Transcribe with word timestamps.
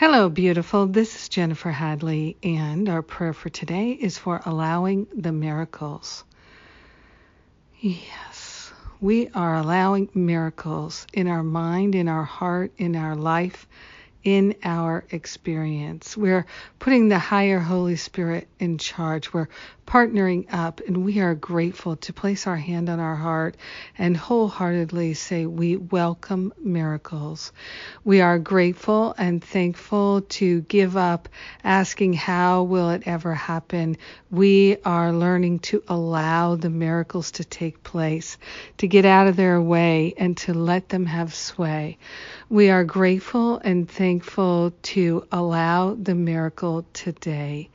Hello, 0.00 0.30
beautiful. 0.30 0.86
This 0.86 1.14
is 1.14 1.28
Jennifer 1.28 1.70
Hadley, 1.70 2.38
and 2.42 2.88
our 2.88 3.02
prayer 3.02 3.34
for 3.34 3.50
today 3.50 3.90
is 3.90 4.16
for 4.16 4.40
allowing 4.46 5.06
the 5.14 5.30
miracles. 5.30 6.24
Yes, 7.78 8.72
we 8.98 9.28
are 9.34 9.56
allowing 9.56 10.08
miracles 10.14 11.06
in 11.12 11.28
our 11.28 11.42
mind, 11.42 11.94
in 11.94 12.08
our 12.08 12.24
heart, 12.24 12.72
in 12.78 12.96
our 12.96 13.14
life, 13.14 13.68
in 14.24 14.54
our 14.64 15.04
experience. 15.10 16.16
We're 16.16 16.46
putting 16.78 17.10
the 17.10 17.18
higher 17.18 17.58
Holy 17.58 17.96
Spirit 17.96 18.48
in 18.58 18.78
charge. 18.78 19.34
We're 19.34 19.50
partnering 19.90 20.46
up, 20.54 20.80
and 20.86 21.04
we 21.04 21.18
are 21.18 21.34
grateful 21.34 21.96
to 21.96 22.12
place 22.12 22.46
our 22.46 22.56
hand 22.56 22.88
on 22.88 23.00
our 23.00 23.16
heart 23.16 23.56
and 23.98 24.16
wholeheartedly 24.16 25.14
say, 25.14 25.46
We 25.46 25.76
welcome 25.76 26.52
miracles. 26.62 27.50
We 28.04 28.20
are 28.20 28.38
grateful 28.38 29.16
and 29.18 29.42
thankful 29.42 30.20
to 30.38 30.60
give 30.60 30.96
up 30.96 31.28
asking, 31.64 32.12
How 32.12 32.62
will 32.62 32.90
it 32.90 33.02
ever 33.04 33.34
happen? 33.34 33.96
We 34.30 34.76
are 34.84 35.12
learning 35.12 35.58
to 35.70 35.82
allow 35.88 36.54
the 36.54 36.70
miracles 36.70 37.32
to 37.32 37.44
take 37.44 37.82
place, 37.82 38.38
to 38.78 38.86
get 38.86 39.04
out 39.04 39.26
of 39.26 39.34
their 39.34 39.60
way, 39.60 40.14
and 40.16 40.36
to 40.36 40.54
let 40.54 40.88
them 40.88 41.06
have 41.06 41.34
sway. 41.34 41.98
We 42.48 42.70
are 42.70 42.84
grateful 42.84 43.58
and 43.58 43.90
thankful 43.90 44.72
to 44.82 45.26
allow 45.32 45.94
the 45.94 46.14
miracle 46.14 46.86
today. 46.92 47.70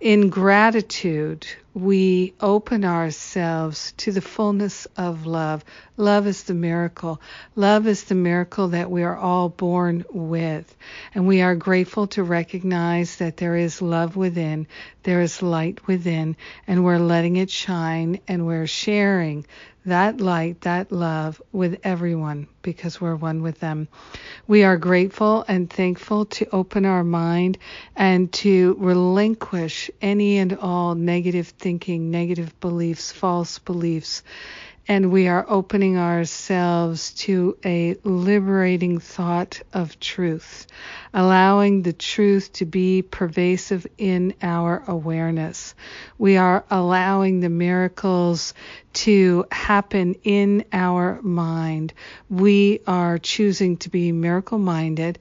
In 0.00 0.30
gratitude, 0.30 1.44
we 1.74 2.32
open 2.40 2.84
ourselves 2.84 3.94
to 3.96 4.12
the 4.12 4.20
fullness 4.20 4.86
of 4.96 5.26
love. 5.26 5.64
Love 5.96 6.28
is 6.28 6.44
the 6.44 6.54
miracle. 6.54 7.20
Love 7.56 7.88
is 7.88 8.04
the 8.04 8.14
miracle 8.14 8.68
that 8.68 8.92
we 8.92 9.02
are 9.02 9.16
all 9.16 9.48
born 9.48 10.04
with. 10.12 10.72
And 11.16 11.26
we 11.26 11.42
are 11.42 11.56
grateful 11.56 12.06
to 12.08 12.22
recognize 12.22 13.16
that 13.16 13.38
there 13.38 13.56
is 13.56 13.82
love 13.82 14.14
within, 14.14 14.68
there 15.02 15.20
is 15.20 15.42
light 15.42 15.84
within, 15.88 16.36
and 16.68 16.84
we're 16.84 16.98
letting 16.98 17.34
it 17.34 17.50
shine 17.50 18.20
and 18.28 18.46
we're 18.46 18.68
sharing 18.68 19.46
that 19.88 20.20
light, 20.20 20.62
that 20.62 20.92
love 20.92 21.40
with 21.52 21.80
everyone 21.84 22.46
because 22.62 23.00
we're 23.00 23.16
one 23.16 23.42
with 23.42 23.60
them. 23.60 23.88
We 24.46 24.64
are 24.64 24.76
grateful 24.76 25.44
and 25.48 25.68
thankful 25.70 26.26
to 26.26 26.48
open 26.54 26.84
our 26.84 27.04
mind 27.04 27.58
and 27.96 28.32
to 28.34 28.76
relinquish 28.78 29.90
any 30.00 30.38
and 30.38 30.56
all 30.58 30.94
negative 30.94 31.48
thinking, 31.48 32.10
negative 32.10 32.58
beliefs, 32.60 33.12
false 33.12 33.58
beliefs 33.58 34.22
and 34.88 35.12
we 35.12 35.28
are 35.28 35.44
opening 35.46 35.98
ourselves 35.98 37.12
to 37.12 37.58
a 37.62 37.94
liberating 38.04 38.98
thought 38.98 39.60
of 39.74 40.00
truth, 40.00 40.66
allowing 41.12 41.82
the 41.82 41.92
truth 41.92 42.50
to 42.54 42.64
be 42.64 43.02
pervasive 43.02 43.86
in 43.98 44.34
our 44.40 44.82
awareness. 44.88 45.74
We 46.16 46.38
are 46.38 46.64
allowing 46.70 47.40
the 47.40 47.50
miracles 47.50 48.54
to 48.94 49.44
happen 49.52 50.14
in 50.24 50.64
our 50.72 51.20
mind. 51.20 51.92
We 52.30 52.80
are 52.86 53.18
choosing 53.18 53.76
to 53.78 53.90
be 53.90 54.10
miracle 54.10 54.58
minded 54.58 55.18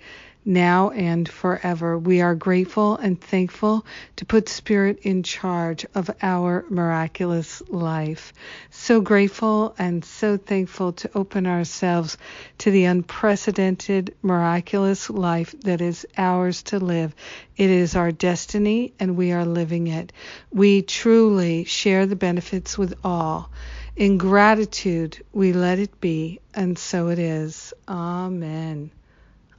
now 0.48 0.92
and 0.92 1.28
forever. 1.28 1.98
We 1.98 2.22
are 2.22 2.34
grateful 2.34 2.95
and 2.95 3.20
thankful 3.20 3.86
to 4.16 4.26
put 4.26 4.48
Spirit 4.48 5.00
in 5.02 5.22
charge 5.22 5.86
of 5.94 6.09
our 6.22 6.66
miraculous 6.70 7.62
life. 7.67 8.34
So 8.70 9.02
grateful 9.02 9.76
and 9.78 10.06
so 10.06 10.38
thankful 10.38 10.94
to 10.94 11.12
open 11.14 11.45
ourselves 11.45 12.17
to 12.59 12.72
the 12.72 12.86
unprecedented, 12.86 14.16
miraculous 14.22 15.09
life 15.09 15.54
that 15.62 15.81
is 15.81 16.08
ours 16.17 16.64
to 16.64 16.80
live. 16.80 17.14
It 17.58 17.70
is 17.70 17.98
our 17.98 18.14
destiny 18.14 18.94
and 19.02 19.17
we 19.17 19.34
are 19.34 19.45
living 19.45 19.88
it. 19.88 20.14
We 20.50 20.82
truly 20.82 21.66
share 21.66 22.06
the 22.06 22.16
benefits 22.16 22.77
with 22.77 22.93
all. 23.04 23.52
In 23.98 24.17
gratitude, 24.17 25.23
we 25.33 25.54
let 25.54 25.80
it 25.80 25.99
be, 25.99 26.39
and 26.54 26.77
so 26.77 27.08
it 27.10 27.17
is. 27.17 27.73
Amen. 27.89 28.92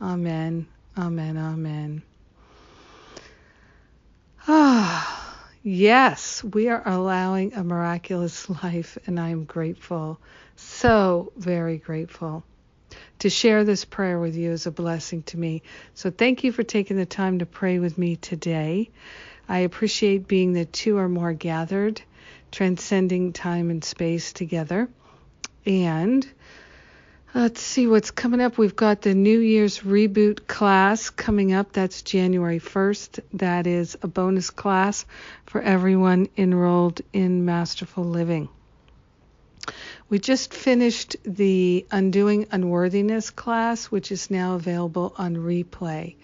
Amen. 0.00 0.68
Amen. 0.98 1.36
Amen. 1.38 2.02
Ah, 4.48 5.46
yes, 5.62 6.42
we 6.42 6.68
are 6.68 6.82
allowing 6.84 7.54
a 7.54 7.62
miraculous 7.62 8.50
life, 8.64 8.98
and 9.06 9.20
I 9.20 9.28
am 9.28 9.44
grateful, 9.44 10.18
so 10.56 11.32
very 11.36 11.78
grateful. 11.78 12.42
To 13.20 13.30
share 13.30 13.62
this 13.62 13.84
prayer 13.84 14.18
with 14.18 14.34
you 14.34 14.50
is 14.50 14.66
a 14.66 14.72
blessing 14.72 15.22
to 15.24 15.38
me. 15.38 15.62
So 15.94 16.10
thank 16.10 16.42
you 16.42 16.50
for 16.50 16.64
taking 16.64 16.96
the 16.96 17.06
time 17.06 17.38
to 17.38 17.46
pray 17.46 17.78
with 17.78 17.96
me 17.96 18.16
today. 18.16 18.90
I 19.48 19.60
appreciate 19.60 20.26
being 20.26 20.52
the 20.52 20.64
two 20.64 20.98
or 20.98 21.08
more 21.08 21.32
gathered, 21.32 22.02
transcending 22.50 23.32
time 23.32 23.70
and 23.70 23.84
space 23.84 24.32
together. 24.32 24.88
And 25.64 26.26
Let's 27.34 27.60
see 27.60 27.86
what's 27.86 28.10
coming 28.10 28.40
up. 28.40 28.56
We've 28.56 28.74
got 28.74 29.02
the 29.02 29.14
New 29.14 29.38
Year's 29.38 29.80
reboot 29.80 30.46
class 30.46 31.10
coming 31.10 31.52
up. 31.52 31.72
That's 31.72 32.00
January 32.00 32.58
1st. 32.58 33.20
That 33.34 33.66
is 33.66 33.98
a 34.00 34.08
bonus 34.08 34.48
class 34.48 35.04
for 35.44 35.60
everyone 35.60 36.28
enrolled 36.38 37.02
in 37.12 37.44
Masterful 37.44 38.04
Living. 38.04 38.48
We 40.08 40.18
just 40.18 40.54
finished 40.54 41.16
the 41.22 41.86
Undoing 41.90 42.46
Unworthiness 42.50 43.28
class, 43.28 43.86
which 43.86 44.10
is 44.10 44.30
now 44.30 44.54
available 44.54 45.12
on 45.18 45.36
replay. 45.36 46.16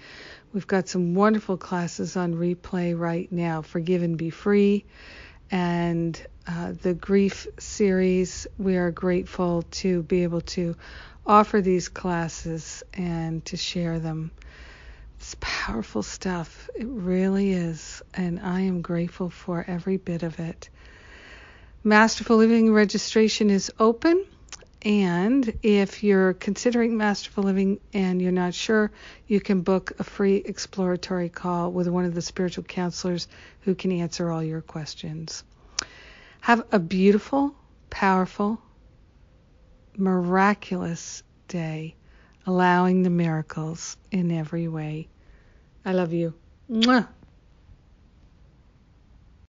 We've 0.54 0.66
got 0.66 0.88
some 0.88 1.14
wonderful 1.14 1.58
classes 1.58 2.16
on 2.16 2.34
replay 2.34 2.98
right 2.98 3.30
now. 3.30 3.60
Forgive 3.60 4.02
and 4.02 4.16
Be 4.16 4.30
Free 4.30 4.86
and 5.50 6.18
uh, 6.46 6.72
the 6.82 6.94
grief 6.94 7.46
series. 7.58 8.46
We 8.58 8.76
are 8.76 8.90
grateful 8.90 9.62
to 9.62 10.02
be 10.02 10.22
able 10.24 10.42
to 10.42 10.76
offer 11.26 11.60
these 11.60 11.88
classes 11.88 12.82
and 12.92 13.44
to 13.46 13.56
share 13.56 13.98
them. 13.98 14.30
It's 15.18 15.36
powerful 15.40 16.02
stuff. 16.02 16.68
It 16.74 16.86
really 16.86 17.52
is. 17.52 18.02
And 18.12 18.40
I 18.40 18.60
am 18.60 18.82
grateful 18.82 19.30
for 19.30 19.64
every 19.66 19.96
bit 19.96 20.22
of 20.22 20.38
it. 20.38 20.68
Masterful 21.82 22.36
Living 22.36 22.72
registration 22.72 23.50
is 23.50 23.72
open. 23.78 24.24
And 24.82 25.50
if 25.62 26.04
you're 26.04 26.34
considering 26.34 26.98
Masterful 26.98 27.44
Living 27.44 27.80
and 27.94 28.20
you're 28.20 28.32
not 28.32 28.52
sure, 28.52 28.90
you 29.26 29.40
can 29.40 29.62
book 29.62 29.92
a 29.98 30.04
free 30.04 30.36
exploratory 30.36 31.30
call 31.30 31.72
with 31.72 31.88
one 31.88 32.04
of 32.04 32.14
the 32.14 32.20
spiritual 32.20 32.64
counselors 32.64 33.28
who 33.62 33.74
can 33.74 33.92
answer 33.92 34.30
all 34.30 34.42
your 34.42 34.60
questions. 34.60 35.42
Have 36.44 36.66
a 36.72 36.78
beautiful, 36.78 37.54
powerful, 37.88 38.60
miraculous 39.96 41.22
day, 41.48 41.94
allowing 42.46 43.02
the 43.02 43.08
miracles 43.08 43.96
in 44.10 44.30
every 44.30 44.68
way. 44.68 45.08
I 45.86 45.92
love 45.94 46.12
you. 46.12 46.34
Mwah. 46.70 47.08